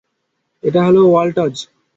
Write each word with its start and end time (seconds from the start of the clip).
এটা 0.63 0.79
হলো 0.87 1.01
ওয়াল্টজ। 1.07 1.55